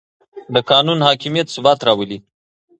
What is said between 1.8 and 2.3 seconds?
راولي